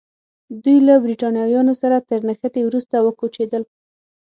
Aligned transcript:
دوی 0.63 0.77
له 0.87 0.93
برېټانویانو 1.05 1.73
سره 1.81 1.97
تر 2.09 2.19
نښتې 2.27 2.61
وروسته 2.65 2.95
وکوچېدل. 3.01 3.63